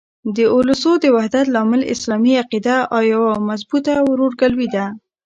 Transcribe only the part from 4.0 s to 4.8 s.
ورورګلوي